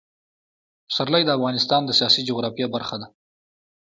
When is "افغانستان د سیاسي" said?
1.37-2.21